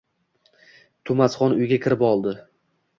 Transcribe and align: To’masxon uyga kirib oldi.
To’masxon 1.11 1.57
uyga 1.61 1.81
kirib 1.87 2.07
oldi. 2.13 2.39